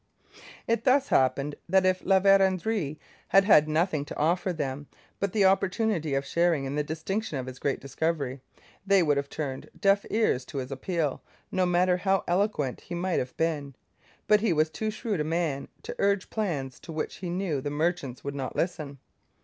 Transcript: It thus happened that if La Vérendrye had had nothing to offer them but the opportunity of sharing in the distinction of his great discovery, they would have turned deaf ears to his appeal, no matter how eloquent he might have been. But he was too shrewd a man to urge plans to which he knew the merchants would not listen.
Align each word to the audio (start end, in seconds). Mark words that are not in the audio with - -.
It 0.65 0.83
thus 0.83 1.09
happened 1.09 1.53
that 1.69 1.85
if 1.85 2.03
La 2.03 2.19
Vérendrye 2.19 2.97
had 3.27 3.43
had 3.43 3.69
nothing 3.69 4.03
to 4.05 4.17
offer 4.17 4.51
them 4.51 4.87
but 5.19 5.31
the 5.31 5.45
opportunity 5.45 6.15
of 6.15 6.25
sharing 6.25 6.65
in 6.65 6.73
the 6.73 6.81
distinction 6.83 7.37
of 7.37 7.45
his 7.45 7.59
great 7.59 7.79
discovery, 7.79 8.41
they 8.83 9.03
would 9.03 9.17
have 9.17 9.29
turned 9.29 9.69
deaf 9.79 10.03
ears 10.09 10.43
to 10.45 10.57
his 10.57 10.71
appeal, 10.71 11.21
no 11.51 11.67
matter 11.67 11.97
how 11.97 12.23
eloquent 12.27 12.81
he 12.81 12.95
might 12.95 13.19
have 13.19 13.37
been. 13.37 13.75
But 14.27 14.41
he 14.41 14.53
was 14.53 14.71
too 14.71 14.89
shrewd 14.89 15.19
a 15.19 15.23
man 15.23 15.67
to 15.83 15.95
urge 15.99 16.31
plans 16.31 16.79
to 16.79 16.91
which 16.91 17.17
he 17.17 17.29
knew 17.29 17.61
the 17.61 17.69
merchants 17.69 18.23
would 18.23 18.33
not 18.33 18.55
listen. 18.55 18.97